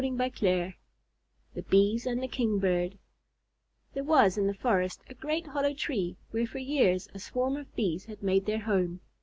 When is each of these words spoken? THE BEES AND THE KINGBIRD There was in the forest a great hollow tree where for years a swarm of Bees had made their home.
THE 0.01 0.73
BEES 1.69 2.07
AND 2.07 2.23
THE 2.23 2.27
KINGBIRD 2.27 2.97
There 3.93 4.03
was 4.03 4.35
in 4.35 4.47
the 4.47 4.55
forest 4.55 5.03
a 5.07 5.13
great 5.13 5.45
hollow 5.45 5.75
tree 5.75 6.17
where 6.31 6.47
for 6.47 6.57
years 6.57 7.07
a 7.13 7.19
swarm 7.19 7.55
of 7.55 7.75
Bees 7.75 8.05
had 8.05 8.23
made 8.23 8.47
their 8.47 8.61
home. 8.61 9.01